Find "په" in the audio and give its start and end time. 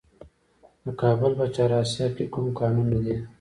1.39-1.45